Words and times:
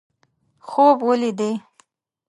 خوب 0.69 0.97
ولیدي. 1.07 1.51